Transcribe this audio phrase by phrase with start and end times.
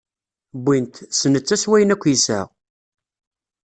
[0.63, 2.43] Wwin-t, s netta, s wayen akk yesɛa.